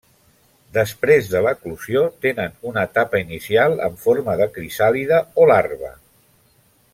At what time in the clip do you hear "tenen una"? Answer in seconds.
2.27-2.85